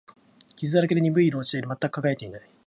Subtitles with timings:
[0.55, 1.67] 傷だらけで、鈍い色をしている。
[1.67, 2.49] 全く輝いていない。